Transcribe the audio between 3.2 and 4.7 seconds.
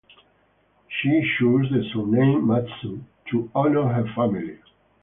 to honor her family.